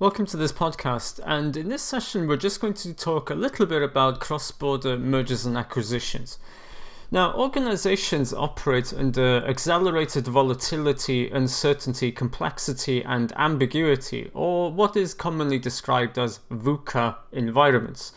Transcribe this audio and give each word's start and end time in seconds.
Welcome 0.00 0.26
to 0.26 0.36
this 0.36 0.50
podcast, 0.52 1.20
and 1.24 1.56
in 1.56 1.68
this 1.68 1.80
session, 1.80 2.26
we're 2.26 2.36
just 2.36 2.60
going 2.60 2.74
to 2.74 2.92
talk 2.92 3.30
a 3.30 3.34
little 3.36 3.64
bit 3.64 3.80
about 3.80 4.18
cross 4.18 4.50
border 4.50 4.98
mergers 4.98 5.46
and 5.46 5.56
acquisitions. 5.56 6.36
Now, 7.12 7.32
organizations 7.34 8.34
operate 8.34 8.92
under 8.92 9.46
accelerated 9.46 10.26
volatility, 10.26 11.30
uncertainty, 11.30 12.10
complexity, 12.10 13.04
and 13.04 13.32
ambiguity, 13.36 14.32
or 14.34 14.72
what 14.72 14.96
is 14.96 15.14
commonly 15.14 15.60
described 15.60 16.18
as 16.18 16.40
VUCA 16.50 17.14
environments. 17.30 18.12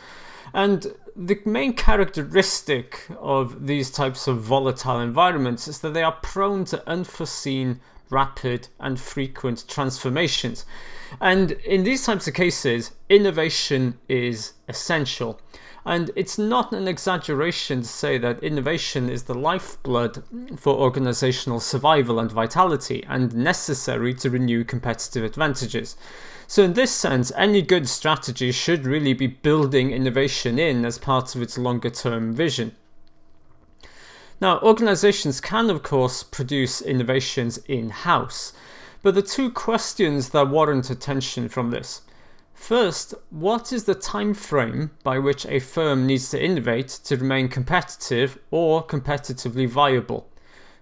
And 0.56 0.96
the 1.16 1.40
main 1.46 1.74
characteristic 1.74 3.06
of 3.20 3.68
these 3.68 3.92
types 3.92 4.26
of 4.26 4.42
volatile 4.42 5.00
environments 5.00 5.68
is 5.68 5.82
that 5.82 5.94
they 5.94 6.02
are 6.02 6.18
prone 6.24 6.66
to 6.66 6.90
unforeseen, 6.90 7.82
rapid, 8.10 8.68
and 8.80 9.00
frequent 9.00 9.66
transformations. 9.68 10.66
And 11.22 11.52
in 11.52 11.84
these 11.84 12.06
types 12.06 12.28
of 12.28 12.34
cases, 12.34 12.92
innovation 13.10 14.00
is 14.08 14.54
essential. 14.68 15.40
And 15.86 16.12
it's 16.18 16.38
not 16.38 16.74
an 16.74 16.86
exaggeration 16.86 17.82
to 17.82 17.88
say 17.88 18.18
that 18.18 18.44
innovation 18.44 19.10
is 19.10 19.24
the 19.24 19.34
lifeblood 19.34 20.22
for 20.58 20.76
organizational 20.76 21.62
survival 21.62 22.20
and 22.20 22.30
vitality 22.30 23.06
and 23.08 23.34
necessary 23.34 24.14
to 24.16 24.30
renew 24.30 24.66
competitive 24.66 25.24
advantages. 25.24 25.96
So, 26.46 26.64
in 26.64 26.74
this 26.74 26.92
sense, 26.92 27.32
any 27.38 27.62
good 27.62 27.88
strategy 27.88 28.52
should 28.52 28.86
really 28.86 29.14
be 29.14 29.28
building 29.28 29.92
innovation 29.92 30.60
in 30.60 30.84
as 30.84 30.98
part 30.98 31.36
of 31.36 31.42
its 31.42 31.58
longer 31.58 31.90
term 31.90 32.34
vision. 32.34 32.76
Now, 34.40 34.60
organizations 34.60 35.42
can, 35.42 35.70
of 35.72 35.82
course, 35.82 36.22
produce 36.22 36.80
innovations 36.82 37.58
in 37.68 37.90
house, 37.90 38.54
but 39.02 39.16
the 39.16 39.24
two 39.24 39.50
questions 39.50 40.30
that 40.30 40.50
warrant 40.50 40.90
attention 40.90 41.50
from 41.50 41.72
this 41.72 42.02
First, 42.54 43.14
what 43.30 43.72
is 43.72 43.86
the 43.86 43.96
time 43.96 44.34
frame 44.34 44.92
by 45.04 45.20
which 45.20 45.46
a 45.46 45.60
firm 45.60 46.06
needs 46.06 46.30
to 46.32 46.44
innovate 46.44 46.90
to 47.06 47.16
remain 47.16 47.50
competitive 47.50 48.40
or 48.52 48.86
competitively 48.86 49.68
viable? 49.68 50.28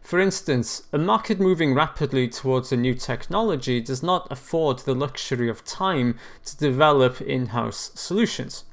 For 0.02 0.20
instance, 0.20 0.84
a 0.94 0.98
market 0.98 1.40
moving 1.40 1.74
rapidly 1.74 2.28
towards 2.28 2.72
a 2.72 2.78
new 2.78 2.94
technology 2.94 3.82
does 3.82 4.02
not 4.02 4.28
afford 4.32 4.80
the 4.80 4.96
luxury 4.96 5.50
of 5.50 5.66
time 5.66 6.18
to 6.46 6.58
develop 6.58 7.22
in 7.22 7.48
house 7.48 7.92
solutions. 7.96 8.66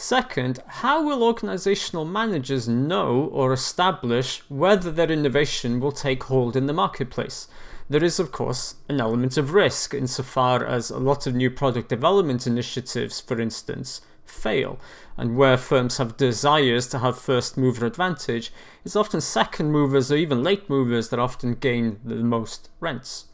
Second, 0.00 0.60
how 0.68 1.02
will 1.02 1.24
organizational 1.24 2.04
managers 2.04 2.68
know 2.68 3.28
or 3.32 3.52
establish 3.52 4.48
whether 4.48 4.92
their 4.92 5.10
innovation 5.10 5.80
will 5.80 5.90
take 5.90 6.22
hold 6.22 6.54
in 6.54 6.66
the 6.66 6.72
marketplace? 6.72 7.48
There 7.90 8.04
is, 8.04 8.20
of 8.20 8.30
course, 8.30 8.76
an 8.88 9.00
element 9.00 9.36
of 9.36 9.52
risk 9.54 9.94
insofar 9.94 10.64
as 10.64 10.90
a 10.90 10.98
lot 10.98 11.26
of 11.26 11.34
new 11.34 11.50
product 11.50 11.88
development 11.88 12.46
initiatives, 12.46 13.20
for 13.20 13.40
instance, 13.40 14.00
fail. 14.24 14.78
And 15.16 15.36
where 15.36 15.56
firms 15.56 15.96
have 15.96 16.16
desires 16.16 16.86
to 16.90 17.00
have 17.00 17.18
first 17.18 17.56
mover 17.56 17.84
advantage, 17.84 18.52
it's 18.84 18.94
often 18.94 19.20
second 19.20 19.72
movers 19.72 20.12
or 20.12 20.16
even 20.16 20.44
late 20.44 20.70
movers 20.70 21.08
that 21.08 21.18
often 21.18 21.54
gain 21.54 21.98
the 22.04 22.14
most 22.16 22.70
rents. 22.78 23.24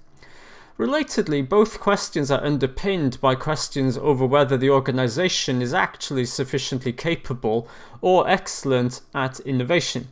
Relatedly, 0.76 1.48
both 1.48 1.78
questions 1.78 2.32
are 2.32 2.42
underpinned 2.42 3.20
by 3.20 3.36
questions 3.36 3.96
over 3.96 4.26
whether 4.26 4.56
the 4.56 4.70
organization 4.70 5.62
is 5.62 5.72
actually 5.72 6.24
sufficiently 6.24 6.92
capable 6.92 7.68
or 8.00 8.28
excellent 8.28 9.00
at 9.14 9.38
innovation. 9.40 10.08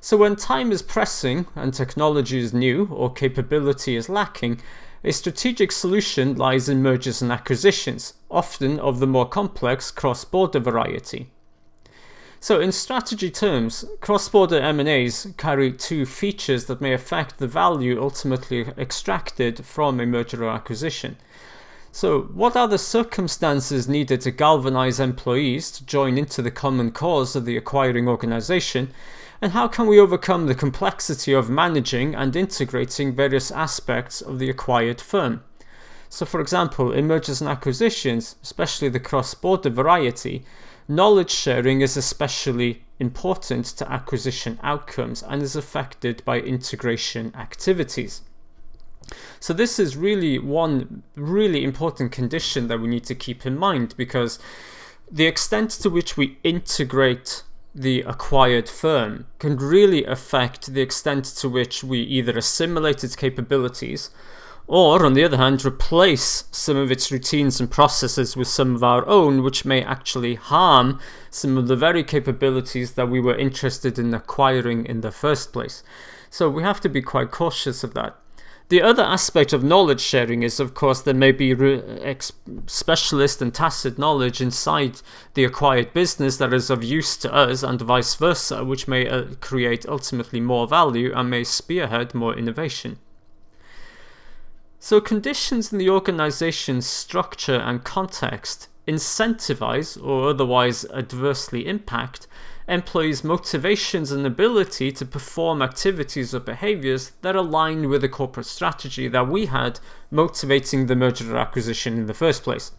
So, 0.00 0.16
when 0.16 0.36
time 0.36 0.70
is 0.70 0.82
pressing 0.82 1.46
and 1.56 1.74
technology 1.74 2.38
is 2.38 2.54
new 2.54 2.86
or 2.92 3.12
capability 3.12 3.96
is 3.96 4.08
lacking, 4.08 4.60
a 5.02 5.12
strategic 5.12 5.72
solution 5.72 6.36
lies 6.36 6.68
in 6.68 6.80
mergers 6.80 7.20
and 7.20 7.32
acquisitions, 7.32 8.14
often 8.30 8.78
of 8.78 9.00
the 9.00 9.06
more 9.08 9.28
complex 9.28 9.90
cross-border 9.90 10.60
variety. 10.60 11.32
So, 12.40 12.60
in 12.60 12.70
strategy 12.70 13.30
terms, 13.32 13.84
cross-border 14.00 14.60
M&As 14.60 15.34
carry 15.36 15.72
two 15.72 16.06
features 16.06 16.66
that 16.66 16.80
may 16.80 16.92
affect 16.92 17.38
the 17.38 17.48
value 17.48 18.00
ultimately 18.00 18.60
extracted 18.78 19.64
from 19.64 19.98
a 19.98 20.06
merger 20.06 20.44
or 20.44 20.50
acquisition. 20.50 21.16
So, 21.90 22.22
what 22.22 22.54
are 22.54 22.68
the 22.68 22.78
circumstances 22.78 23.88
needed 23.88 24.20
to 24.20 24.30
galvanize 24.30 25.00
employees 25.00 25.72
to 25.72 25.84
join 25.84 26.16
into 26.16 26.40
the 26.40 26.52
common 26.52 26.92
cause 26.92 27.34
of 27.34 27.44
the 27.44 27.56
acquiring 27.56 28.06
organization? 28.06 28.92
And 29.42 29.50
how 29.50 29.66
can 29.66 29.88
we 29.88 29.98
overcome 29.98 30.46
the 30.46 30.54
complexity 30.54 31.32
of 31.32 31.50
managing 31.50 32.14
and 32.14 32.36
integrating 32.36 33.16
various 33.16 33.50
aspects 33.50 34.20
of 34.20 34.38
the 34.38 34.48
acquired 34.48 35.00
firm? 35.00 35.42
So, 36.08 36.24
for 36.24 36.40
example, 36.40 36.92
in 36.92 37.08
mergers 37.08 37.40
and 37.40 37.50
acquisitions, 37.50 38.36
especially 38.44 38.88
the 38.90 39.00
cross 39.00 39.34
border 39.34 39.70
variety, 39.70 40.44
knowledge 40.88 41.30
sharing 41.30 41.82
is 41.82 41.96
especially 41.96 42.82
important 42.98 43.66
to 43.66 43.92
acquisition 43.92 44.58
outcomes 44.62 45.22
and 45.22 45.42
is 45.42 45.54
affected 45.54 46.24
by 46.24 46.40
integration 46.40 47.32
activities. 47.36 48.22
So, 49.40 49.54
this 49.54 49.78
is 49.78 49.96
really 49.96 50.38
one 50.38 51.02
really 51.14 51.64
important 51.64 52.12
condition 52.12 52.68
that 52.68 52.80
we 52.80 52.88
need 52.88 53.04
to 53.04 53.14
keep 53.14 53.46
in 53.46 53.56
mind 53.56 53.94
because 53.96 54.38
the 55.10 55.26
extent 55.26 55.70
to 55.70 55.88
which 55.88 56.16
we 56.16 56.38
integrate 56.42 57.42
the 57.74 58.02
acquired 58.02 58.68
firm 58.68 59.26
can 59.38 59.56
really 59.56 60.04
affect 60.04 60.74
the 60.74 60.80
extent 60.80 61.24
to 61.24 61.48
which 61.48 61.84
we 61.84 62.00
either 62.00 62.36
assimilate 62.36 63.04
its 63.04 63.16
capabilities 63.16 64.10
or, 64.68 65.06
on 65.06 65.14
the 65.14 65.24
other 65.24 65.38
hand, 65.38 65.64
replace 65.64 66.44
some 66.50 66.76
of 66.76 66.92
its 66.92 67.10
routines 67.10 67.58
and 67.58 67.70
processes 67.70 68.36
with 68.36 68.46
some 68.46 68.74
of 68.74 68.84
our 68.84 69.06
own, 69.08 69.42
which 69.42 69.64
may 69.64 69.82
actually 69.82 70.34
harm 70.34 71.00
some 71.30 71.56
of 71.56 71.68
the 71.68 71.76
very 71.76 72.04
capabilities 72.04 72.92
that 72.92 73.08
we 73.08 73.18
were 73.18 73.36
interested 73.36 73.98
in 73.98 74.12
acquiring 74.12 74.84
in 74.84 75.00
the 75.00 75.10
first 75.10 75.54
place. 75.54 75.82
So 76.28 76.50
we 76.50 76.62
have 76.62 76.82
to 76.82 76.88
be 76.90 77.00
quite 77.00 77.30
cautious 77.30 77.82
of 77.82 77.94
that. 77.94 78.16
The 78.68 78.82
other 78.82 79.02
aspect 79.02 79.54
of 79.54 79.64
knowledge 79.64 80.02
sharing 80.02 80.42
is, 80.42 80.60
of 80.60 80.74
course, 80.74 81.00
there 81.00 81.14
may 81.14 81.32
be 81.32 81.54
specialist 82.66 83.40
and 83.40 83.54
tacit 83.54 83.98
knowledge 83.98 84.42
inside 84.42 85.00
the 85.32 85.44
acquired 85.44 85.94
business 85.94 86.36
that 86.36 86.52
is 86.52 86.68
of 86.68 86.84
use 86.84 87.16
to 87.18 87.32
us, 87.32 87.62
and 87.62 87.80
vice 87.80 88.14
versa, 88.16 88.62
which 88.62 88.86
may 88.86 89.08
uh, 89.08 89.24
create 89.40 89.88
ultimately 89.88 90.40
more 90.40 90.66
value 90.66 91.10
and 91.14 91.30
may 91.30 91.44
spearhead 91.44 92.14
more 92.14 92.36
innovation. 92.36 92.98
So, 94.80 95.00
conditions 95.00 95.72
in 95.72 95.78
the 95.78 95.90
organization's 95.90 96.86
structure 96.86 97.56
and 97.56 97.82
context 97.82 98.68
incentivize 98.86 100.02
or 100.02 100.30
otherwise 100.30 100.84
adversely 100.94 101.66
impact 101.66 102.26
employees' 102.68 103.24
motivations 103.24 104.12
and 104.12 104.24
ability 104.24 104.92
to 104.92 105.04
perform 105.04 105.62
activities 105.62 106.34
or 106.34 106.40
behaviors 106.40 107.12
that 107.22 107.34
align 107.34 107.88
with 107.88 108.02
the 108.02 108.08
corporate 108.08 108.46
strategy 108.46 109.08
that 109.08 109.28
we 109.28 109.46
had 109.46 109.80
motivating 110.10 110.86
the 110.86 110.94
merger 110.94 111.34
or 111.34 111.38
acquisition 111.38 111.94
in 111.94 112.06
the 112.06 112.14
first 112.14 112.44
place. 112.44 112.72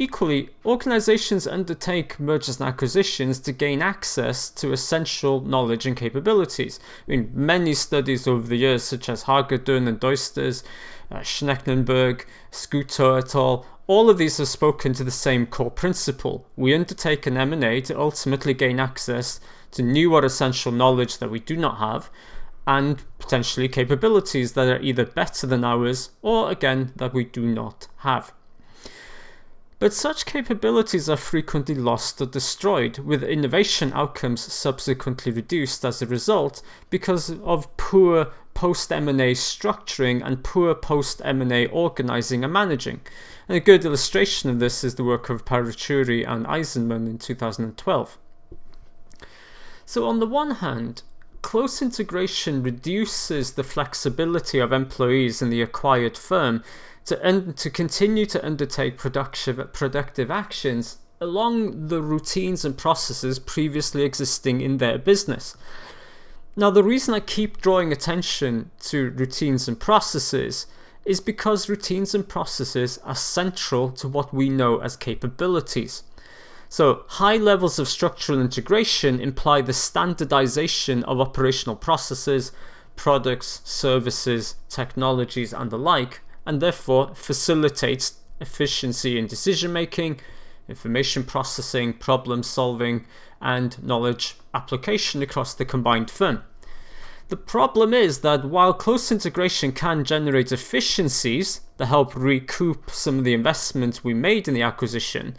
Equally, 0.00 0.50
organizations 0.64 1.48
undertake 1.48 2.20
mergers 2.20 2.60
and 2.60 2.68
acquisitions 2.68 3.40
to 3.40 3.50
gain 3.50 3.82
access 3.82 4.48
to 4.48 4.70
essential 4.70 5.40
knowledge 5.40 5.86
and 5.86 5.96
capabilities. 5.96 6.78
I 7.08 7.10
mean, 7.10 7.32
many 7.34 7.74
studies 7.74 8.28
over 8.28 8.46
the 8.46 8.58
years, 8.58 8.84
such 8.84 9.08
as 9.08 9.24
Hagedoorn 9.24 9.88
and 9.88 9.98
Duysters, 9.98 10.62
uh, 11.10 11.16
Schneckenberg, 11.16 12.24
Scuotto 12.52 13.18
et 13.18 13.34
al., 13.34 13.66
all 13.88 14.08
of 14.08 14.18
these 14.18 14.36
have 14.36 14.46
spoken 14.46 14.92
to 14.92 15.02
the 15.02 15.10
same 15.10 15.46
core 15.46 15.68
principle. 15.68 16.46
We 16.54 16.76
undertake 16.76 17.26
an 17.26 17.36
M&A 17.36 17.80
to 17.80 17.98
ultimately 17.98 18.54
gain 18.54 18.78
access 18.78 19.40
to 19.72 19.82
new 19.82 20.14
or 20.14 20.24
essential 20.24 20.70
knowledge 20.70 21.18
that 21.18 21.30
we 21.30 21.40
do 21.40 21.56
not 21.56 21.78
have 21.78 22.08
and 22.68 23.02
potentially 23.18 23.66
capabilities 23.66 24.52
that 24.52 24.68
are 24.68 24.80
either 24.80 25.06
better 25.06 25.48
than 25.48 25.64
ours 25.64 26.10
or 26.22 26.52
again 26.52 26.92
that 26.94 27.12
we 27.12 27.24
do 27.24 27.44
not 27.44 27.88
have. 27.98 28.32
But 29.80 29.94
such 29.94 30.26
capabilities 30.26 31.08
are 31.08 31.16
frequently 31.16 31.76
lost 31.76 32.20
or 32.20 32.26
destroyed, 32.26 32.98
with 32.98 33.22
innovation 33.22 33.92
outcomes 33.94 34.52
subsequently 34.52 35.30
reduced 35.30 35.84
as 35.84 36.02
a 36.02 36.06
result 36.06 36.62
because 36.90 37.30
of 37.30 37.76
poor 37.76 38.32
post 38.54 38.90
M&A 38.90 39.34
structuring 39.34 40.20
and 40.24 40.42
poor 40.42 40.74
post 40.74 41.22
M&A 41.24 41.66
organizing 41.66 42.42
and 42.42 42.52
managing. 42.52 43.00
And 43.46 43.56
a 43.56 43.60
good 43.60 43.84
illustration 43.84 44.50
of 44.50 44.58
this 44.58 44.82
is 44.82 44.96
the 44.96 45.04
work 45.04 45.30
of 45.30 45.44
Paruchuri 45.44 46.28
and 46.28 46.44
Eisenman 46.44 47.06
in 47.06 47.18
2012. 47.18 48.18
So 49.86 50.08
on 50.08 50.18
the 50.18 50.26
one 50.26 50.56
hand, 50.56 51.02
close 51.42 51.80
integration 51.80 52.62
reduces 52.62 53.52
the 53.52 53.64
flexibility 53.64 54.58
of 54.58 54.72
employees 54.72 55.40
in 55.42 55.50
the 55.50 55.62
acquired 55.62 56.16
firm 56.16 56.62
to, 57.06 57.52
to 57.56 57.70
continue 57.70 58.26
to 58.26 58.44
undertake 58.44 58.98
productive, 58.98 59.72
productive 59.72 60.30
actions 60.30 60.98
along 61.20 61.88
the 61.88 62.02
routines 62.02 62.64
and 62.64 62.76
processes 62.76 63.38
previously 63.38 64.02
existing 64.02 64.60
in 64.60 64.78
their 64.78 64.98
business. 64.98 65.56
Now, 66.56 66.70
the 66.70 66.82
reason 66.82 67.14
I 67.14 67.20
keep 67.20 67.60
drawing 67.60 67.92
attention 67.92 68.70
to 68.80 69.10
routines 69.10 69.68
and 69.68 69.78
processes 69.78 70.66
is 71.04 71.20
because 71.20 71.68
routines 71.68 72.14
and 72.14 72.28
processes 72.28 72.98
are 73.04 73.14
central 73.14 73.90
to 73.92 74.08
what 74.08 74.34
we 74.34 74.48
know 74.48 74.78
as 74.78 74.96
capabilities. 74.96 76.02
So, 76.70 77.04
high 77.08 77.38
levels 77.38 77.78
of 77.78 77.88
structural 77.88 78.40
integration 78.40 79.20
imply 79.20 79.62
the 79.62 79.72
standardization 79.72 81.02
of 81.04 81.20
operational 81.20 81.76
processes, 81.76 82.52
products, 82.94 83.62
services, 83.64 84.56
technologies, 84.68 85.54
and 85.54 85.70
the 85.70 85.78
like, 85.78 86.20
and 86.44 86.60
therefore 86.60 87.14
facilitates 87.14 88.18
efficiency 88.40 89.18
in 89.18 89.26
decision 89.26 89.72
making, 89.72 90.20
information 90.68 91.24
processing, 91.24 91.94
problem 91.94 92.42
solving, 92.42 93.06
and 93.40 93.82
knowledge 93.82 94.36
application 94.52 95.22
across 95.22 95.54
the 95.54 95.64
combined 95.64 96.10
firm. 96.10 96.42
The 97.28 97.36
problem 97.36 97.94
is 97.94 98.20
that 98.20 98.44
while 98.44 98.72
close 98.72 99.12
integration 99.12 99.72
can 99.72 100.04
generate 100.04 100.52
efficiencies 100.52 101.60
that 101.76 101.86
help 101.86 102.14
recoup 102.14 102.90
some 102.90 103.18
of 103.18 103.24
the 103.24 103.34
investment 103.34 104.02
we 104.02 104.14
made 104.14 104.48
in 104.48 104.54
the 104.54 104.62
acquisition, 104.62 105.36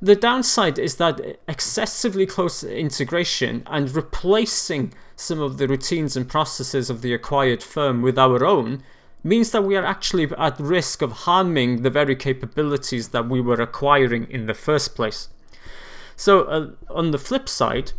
the 0.00 0.14
downside 0.14 0.78
is 0.78 0.96
that 0.96 1.20
excessively 1.48 2.26
close 2.26 2.62
integration 2.62 3.62
and 3.66 3.94
replacing 3.94 4.92
some 5.16 5.40
of 5.40 5.58
the 5.58 5.66
routines 5.66 6.16
and 6.16 6.28
processes 6.28 6.88
of 6.88 7.02
the 7.02 7.12
acquired 7.12 7.62
firm 7.62 8.02
with 8.02 8.18
our 8.18 8.44
own 8.44 8.82
means 9.24 9.50
that 9.50 9.64
we 9.64 9.76
are 9.76 9.84
actually 9.84 10.30
at 10.38 10.58
risk 10.60 11.02
of 11.02 11.10
harming 11.10 11.82
the 11.82 11.90
very 11.90 12.14
capabilities 12.14 13.08
that 13.08 13.28
we 13.28 13.40
were 13.40 13.60
acquiring 13.60 14.30
in 14.30 14.46
the 14.46 14.54
first 14.54 14.94
place. 14.94 15.28
So, 16.14 16.42
uh, 16.44 16.70
on 16.90 17.10
the 17.10 17.18
flip 17.18 17.48
side, 17.48 17.92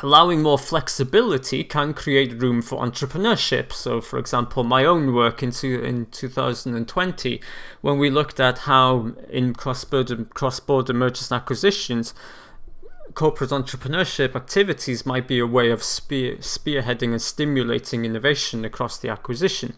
allowing 0.00 0.42
more 0.42 0.58
flexibility 0.58 1.62
can 1.62 1.94
create 1.94 2.40
room 2.40 2.60
for 2.60 2.84
entrepreneurship. 2.84 3.72
So, 3.72 4.00
for 4.00 4.18
example, 4.18 4.64
my 4.64 4.84
own 4.84 5.14
work 5.14 5.42
in, 5.42 5.52
two, 5.52 5.80
in 5.82 6.06
2020, 6.06 7.40
when 7.80 7.98
we 7.98 8.10
looked 8.10 8.40
at 8.40 8.58
how 8.60 9.12
in 9.30 9.54
cross-border, 9.54 10.24
cross-border 10.24 10.92
mergers 10.92 11.30
and 11.30 11.40
acquisitions, 11.40 12.12
corporate 13.14 13.50
entrepreneurship 13.50 14.34
activities 14.34 15.06
might 15.06 15.28
be 15.28 15.38
a 15.38 15.46
way 15.46 15.70
of 15.70 15.82
spear, 15.82 16.36
spearheading 16.36 17.12
and 17.12 17.22
stimulating 17.22 18.04
innovation 18.04 18.64
across 18.64 18.98
the 18.98 19.08
acquisition. 19.08 19.74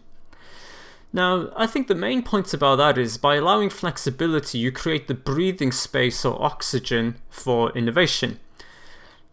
Now, 1.13 1.49
I 1.55 1.67
think 1.67 1.87
the 1.87 1.95
main 1.95 2.23
point 2.23 2.53
about 2.53 2.77
that 2.77 2.97
is 2.97 3.17
by 3.17 3.35
allowing 3.35 3.69
flexibility, 3.69 4.57
you 4.57 4.71
create 4.71 5.07
the 5.07 5.13
breathing 5.13 5.71
space 5.71 6.25
or 6.25 6.41
oxygen 6.43 7.15
for 7.29 7.71
innovation. 7.77 8.39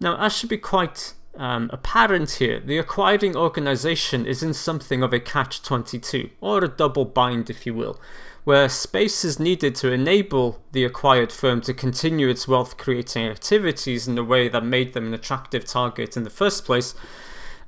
Now, 0.00 0.16
as 0.18 0.36
should 0.36 0.48
be 0.48 0.58
quite 0.58 1.14
um, 1.36 1.70
apparent 1.72 2.32
here, 2.32 2.60
the 2.60 2.78
acquiring 2.78 3.36
organization 3.36 4.26
is 4.26 4.42
in 4.42 4.54
something 4.54 5.02
of 5.02 5.12
a 5.12 5.20
catch 5.20 5.62
22, 5.62 6.30
or 6.40 6.64
a 6.64 6.68
double 6.68 7.04
bind, 7.04 7.50
if 7.50 7.66
you 7.66 7.74
will, 7.74 8.00
where 8.44 8.68
space 8.68 9.24
is 9.24 9.40
needed 9.40 9.74
to 9.76 9.92
enable 9.92 10.60
the 10.72 10.84
acquired 10.84 11.32
firm 11.32 11.60
to 11.62 11.74
continue 11.74 12.28
its 12.28 12.46
wealth 12.46 12.76
creating 12.76 13.26
activities 13.26 14.06
in 14.06 14.18
a 14.18 14.24
way 14.24 14.48
that 14.48 14.64
made 14.64 14.92
them 14.92 15.06
an 15.06 15.14
attractive 15.14 15.64
target 15.64 16.16
in 16.16 16.24
the 16.24 16.30
first 16.30 16.64
place, 16.64 16.94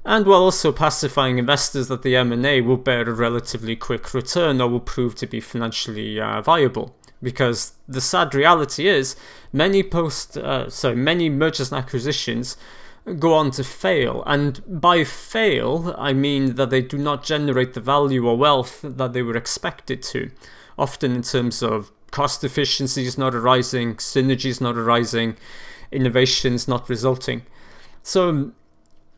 and 0.05 0.27
while 0.27 0.43
also 0.43 0.71
pacifying 0.71 1.39
investors 1.39 1.89
that 1.89 2.03
the 2.03 2.15
M&A 2.15 2.61
will 2.61 2.77
bear 2.77 3.03
a 3.03 3.13
relatively 3.13 3.75
quick 3.75 4.15
return 4.15 4.61
or 4.61 4.69
will 4.69 4.81
prove 4.81 5.17
to 5.17 5.27
be 5.27 5.41
financially 5.41 6.21
uh, 6.21 6.41
viable 6.41 6.95
because 7.23 7.73
the 7.89 8.01
sad 8.01 8.35
reality 8.35 8.89
is 8.89 9.17
many 9.53 9.83
post 9.83 10.37
uh, 10.37 10.69
so 10.69 10.95
many 10.95 11.29
mergers 11.29 11.73
and 11.73 11.83
acquisitions 11.83 12.57
go 13.19 13.35
on 13.35 13.51
to 13.53 13.65
fail. 13.65 14.23
And 14.27 14.61
by 14.67 15.05
fail 15.05 15.95
i 15.99 16.13
mean 16.13 16.57
that 16.57 16.71
they 16.71 16.83
do 16.83 16.99
not 16.99 17.25
generate 17.25 17.75
the 17.75 17.81
value 17.81 18.27
or 18.27 18.37
wealth 18.37 18.81
that 18.83 19.13
they 19.13 19.23
were 19.23 19.37
expected 19.37 20.03
to. 20.05 20.31
Often 20.79 21.13
in 21.13 21.23
terms 21.23 21.63
of 21.63 21.91
cost 22.11 22.45
efficiencies 22.45 23.19
not 23.19 23.35
arising 23.35 23.97
synergies 23.97 24.61
not 24.61 24.77
arising 24.77 25.37
innovations 25.93 26.69
not 26.69 26.89
resulting. 26.89 27.43
So 28.03 28.53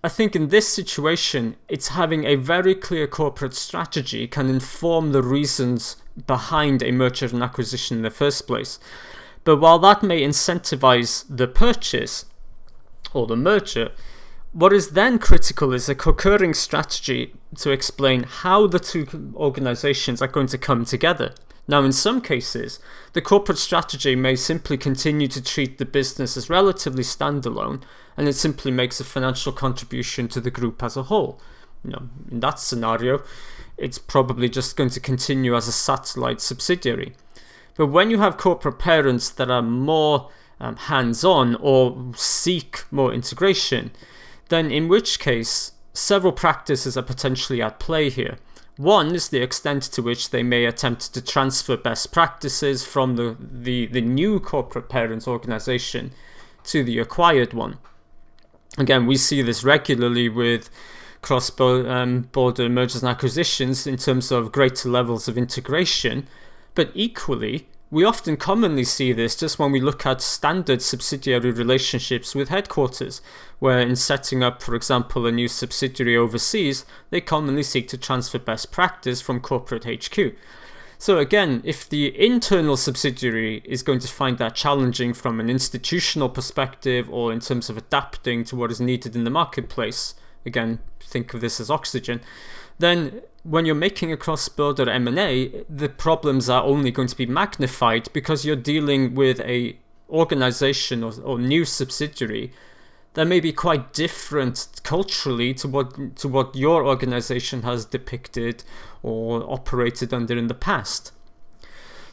I 0.04 0.08
think 0.08 0.36
in 0.36 0.48
this 0.48 0.68
situation, 0.68 1.56
it's 1.68 1.88
having 1.88 2.24
a 2.24 2.36
very 2.36 2.74
clear 2.76 3.08
corporate 3.08 3.54
strategy 3.54 4.28
can 4.28 4.48
inform 4.48 5.10
the 5.10 5.22
reasons 5.22 5.96
behind 6.26 6.82
a 6.82 6.92
merger 6.92 7.26
and 7.26 7.42
acquisition 7.42 7.98
in 7.98 8.02
the 8.02 8.10
first 8.10 8.46
place. 8.46 8.78
But 9.42 9.56
while 9.56 9.78
that 9.80 10.04
may 10.04 10.22
incentivize 10.22 11.24
the 11.28 11.48
purchase 11.48 12.26
or 13.12 13.26
the 13.26 13.36
merger, 13.36 13.90
what 14.52 14.72
is 14.72 14.90
then 14.90 15.18
critical 15.18 15.72
is 15.72 15.88
a 15.88 15.94
concurring 15.94 16.54
strategy 16.54 17.34
to 17.56 17.70
explain 17.70 18.22
how 18.22 18.68
the 18.68 18.78
two 18.78 19.32
organizations 19.34 20.22
are 20.22 20.28
going 20.28 20.46
to 20.48 20.58
come 20.58 20.84
together. 20.84 21.34
Now, 21.70 21.84
in 21.84 21.92
some 21.92 22.22
cases, 22.22 22.80
the 23.12 23.20
corporate 23.20 23.58
strategy 23.58 24.16
may 24.16 24.36
simply 24.36 24.78
continue 24.78 25.28
to 25.28 25.42
treat 25.42 25.76
the 25.76 25.84
business 25.84 26.34
as 26.36 26.48
relatively 26.48 27.02
standalone 27.02 27.82
and 28.16 28.26
it 28.26 28.32
simply 28.32 28.70
makes 28.70 28.98
a 28.98 29.04
financial 29.04 29.52
contribution 29.52 30.28
to 30.28 30.40
the 30.40 30.50
group 30.50 30.82
as 30.82 30.96
a 30.96 31.04
whole. 31.04 31.40
You 31.84 31.90
know, 31.90 32.08
in 32.30 32.40
that 32.40 32.58
scenario, 32.58 33.22
it's 33.76 33.98
probably 33.98 34.48
just 34.48 34.76
going 34.76 34.90
to 34.90 35.00
continue 35.00 35.54
as 35.54 35.68
a 35.68 35.72
satellite 35.72 36.40
subsidiary. 36.40 37.14
But 37.76 37.88
when 37.88 38.10
you 38.10 38.18
have 38.18 38.38
corporate 38.38 38.78
parents 38.78 39.28
that 39.30 39.50
are 39.50 39.62
more 39.62 40.30
um, 40.58 40.74
hands 40.76 41.22
on 41.22 41.54
or 41.56 42.12
seek 42.16 42.82
more 42.90 43.12
integration, 43.12 43.92
then 44.48 44.70
in 44.70 44.88
which 44.88 45.20
case, 45.20 45.72
several 45.92 46.32
practices 46.32 46.96
are 46.96 47.02
potentially 47.02 47.60
at 47.60 47.78
play 47.78 48.08
here. 48.08 48.38
One 48.78 49.12
is 49.12 49.28
the 49.28 49.42
extent 49.42 49.82
to 49.82 50.02
which 50.02 50.30
they 50.30 50.44
may 50.44 50.64
attempt 50.64 51.12
to 51.12 51.20
transfer 51.20 51.76
best 51.76 52.12
practices 52.12 52.84
from 52.84 53.16
the, 53.16 53.36
the, 53.40 53.86
the 53.86 54.00
new 54.00 54.38
corporate 54.38 54.88
parent 54.88 55.26
organization 55.26 56.12
to 56.62 56.84
the 56.84 57.00
acquired 57.00 57.52
one. 57.52 57.78
Again, 58.78 59.06
we 59.06 59.16
see 59.16 59.42
this 59.42 59.64
regularly 59.64 60.28
with 60.28 60.70
cross 61.22 61.50
um, 61.60 62.28
border 62.30 62.68
mergers 62.68 63.02
and 63.02 63.10
acquisitions 63.10 63.84
in 63.84 63.96
terms 63.96 64.30
of 64.30 64.52
greater 64.52 64.88
levels 64.88 65.26
of 65.26 65.36
integration, 65.36 66.28
but 66.76 66.92
equally, 66.94 67.66
we 67.90 68.04
often 68.04 68.36
commonly 68.36 68.84
see 68.84 69.12
this 69.12 69.34
just 69.34 69.58
when 69.58 69.72
we 69.72 69.80
look 69.80 70.04
at 70.04 70.20
standard 70.20 70.82
subsidiary 70.82 71.50
relationships 71.50 72.34
with 72.34 72.50
headquarters, 72.50 73.22
where 73.60 73.80
in 73.80 73.96
setting 73.96 74.42
up, 74.42 74.62
for 74.62 74.74
example, 74.74 75.26
a 75.26 75.32
new 75.32 75.48
subsidiary 75.48 76.16
overseas, 76.16 76.84
they 77.10 77.20
commonly 77.20 77.62
seek 77.62 77.88
to 77.88 77.96
transfer 77.96 78.38
best 78.38 78.70
practice 78.70 79.22
from 79.22 79.40
corporate 79.40 79.84
HQ. 79.84 80.34
So, 80.98 81.18
again, 81.18 81.62
if 81.64 81.88
the 81.88 82.18
internal 82.20 82.76
subsidiary 82.76 83.62
is 83.64 83.82
going 83.82 84.00
to 84.00 84.08
find 84.08 84.36
that 84.38 84.56
challenging 84.56 85.14
from 85.14 85.40
an 85.40 85.48
institutional 85.48 86.28
perspective 86.28 87.08
or 87.08 87.32
in 87.32 87.40
terms 87.40 87.70
of 87.70 87.78
adapting 87.78 88.44
to 88.44 88.56
what 88.56 88.70
is 88.70 88.80
needed 88.80 89.14
in 89.14 89.24
the 89.24 89.30
marketplace, 89.30 90.14
again, 90.44 90.80
think 91.00 91.32
of 91.32 91.40
this 91.40 91.60
as 91.60 91.70
oxygen, 91.70 92.20
then 92.78 93.22
when 93.42 93.64
you're 93.64 93.74
making 93.74 94.12
a 94.12 94.16
cross-border 94.16 94.88
M&A, 94.90 95.64
the 95.68 95.88
problems 95.88 96.50
are 96.50 96.62
only 96.62 96.90
going 96.90 97.08
to 97.08 97.16
be 97.16 97.26
magnified 97.26 98.08
because 98.12 98.44
you're 98.44 98.56
dealing 98.56 99.14
with 99.14 99.40
a 99.40 99.78
organization 100.10 101.04
or, 101.04 101.12
or 101.22 101.38
new 101.38 101.64
subsidiary 101.64 102.52
that 103.14 103.26
may 103.26 103.40
be 103.40 103.52
quite 103.52 103.92
different 103.92 104.80
culturally 104.84 105.52
to 105.52 105.68
what 105.68 106.16
to 106.16 106.28
what 106.28 106.54
your 106.54 106.86
organization 106.86 107.62
has 107.62 107.84
depicted 107.84 108.62
or 109.02 109.50
operated 109.50 110.14
under 110.14 110.36
in 110.36 110.46
the 110.46 110.54
past. 110.54 111.12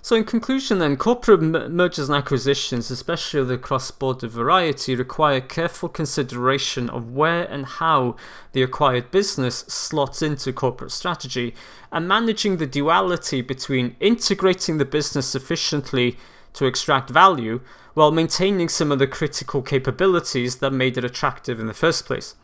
So, 0.06 0.16
in 0.16 0.24
conclusion, 0.24 0.78
then, 0.78 0.98
corporate 0.98 1.42
mergers 1.42 2.10
and 2.10 2.16
acquisitions, 2.16 2.92
especially 2.92 3.44
the 3.44 3.58
cross 3.58 3.90
border 3.90 4.28
variety, 4.28 4.96
require 4.96 5.42
careful 5.42 5.90
consideration 5.90 6.92
of 6.92 7.16
where 7.16 7.46
and 7.46 7.66
how 7.66 8.16
the 8.52 8.62
acquired 8.62 9.10
business 9.10 9.66
slots 9.68 10.22
into 10.22 10.54
corporate 10.54 10.92
strategy 10.92 11.56
and 11.92 12.08
managing 12.08 12.58
the 12.58 12.68
duality 12.68 13.42
between 13.42 13.96
integrating 14.00 14.78
the 14.78 14.86
business 14.86 15.26
sufficiently 15.26 16.20
to 16.54 16.68
extract 16.68 17.10
value 17.10 17.62
while 17.96 18.12
maintaining 18.12 18.70
some 18.70 18.92
of 18.92 19.00
the 19.00 19.08
critical 19.08 19.64
capabilities 19.64 20.58
that 20.58 20.70
made 20.70 21.00
it 21.00 21.04
attractive 21.04 21.60
in 21.60 21.66
the 21.66 21.74
first 21.74 22.06
place. 22.06 22.36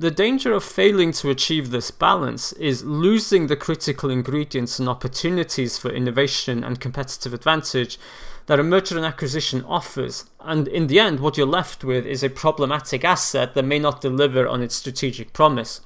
The 0.00 0.12
danger 0.12 0.52
of 0.52 0.62
failing 0.62 1.10
to 1.14 1.28
achieve 1.28 1.70
this 1.70 1.90
balance 1.90 2.52
is 2.52 2.84
losing 2.84 3.48
the 3.48 3.56
critical 3.56 4.10
ingredients 4.10 4.78
and 4.78 4.88
opportunities 4.88 5.76
for 5.76 5.90
innovation 5.90 6.62
and 6.62 6.78
competitive 6.78 7.34
advantage 7.34 7.98
that 8.46 8.60
a 8.60 8.62
merger 8.62 8.96
and 8.96 9.04
acquisition 9.04 9.64
offers. 9.64 10.26
And 10.38 10.68
in 10.68 10.86
the 10.86 11.00
end, 11.00 11.18
what 11.18 11.36
you're 11.36 11.48
left 11.48 11.82
with 11.82 12.06
is 12.06 12.22
a 12.22 12.30
problematic 12.30 13.04
asset 13.04 13.54
that 13.54 13.64
may 13.64 13.80
not 13.80 14.00
deliver 14.00 14.46
on 14.46 14.62
its 14.62 14.76
strategic 14.76 15.32
promise. 15.32 15.80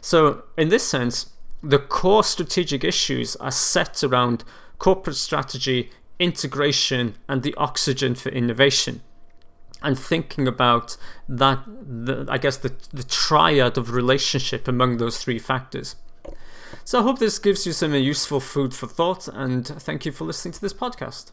So, 0.00 0.44
in 0.56 0.68
this 0.68 0.86
sense, 0.86 1.32
the 1.60 1.80
core 1.80 2.22
strategic 2.22 2.84
issues 2.84 3.34
are 3.36 3.50
set 3.50 4.04
around 4.04 4.44
corporate 4.78 5.16
strategy, 5.16 5.90
integration, 6.20 7.16
and 7.28 7.42
the 7.42 7.56
oxygen 7.56 8.14
for 8.14 8.28
innovation 8.28 9.02
and 9.82 9.98
thinking 9.98 10.48
about 10.48 10.96
that 11.28 11.58
the, 11.66 12.26
i 12.28 12.38
guess 12.38 12.56
the, 12.58 12.72
the 12.92 13.04
triad 13.04 13.78
of 13.78 13.92
relationship 13.92 14.66
among 14.68 14.96
those 14.98 15.22
three 15.22 15.38
factors 15.38 15.96
So 16.84 17.00
I 17.00 17.02
hope 17.02 17.18
this 17.18 17.38
gives 17.38 17.66
you 17.66 17.72
some 17.74 17.94
useful 17.94 18.40
food 18.40 18.72
for 18.72 18.86
thought, 18.86 19.28
and 19.28 19.66
thank 19.66 20.06
you 20.06 20.12
for 20.12 20.24
listening 20.24 20.52
to 20.54 20.60
this 20.60 20.72
podcast. 20.72 21.32